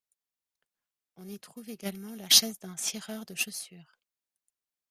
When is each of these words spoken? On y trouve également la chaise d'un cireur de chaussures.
On 1.17 1.27
y 1.27 1.37
trouve 1.39 1.69
également 1.69 2.15
la 2.15 2.27
chaise 2.27 2.57
d'un 2.57 2.75
cireur 2.75 3.23
de 3.27 3.35
chaussures. 3.35 3.99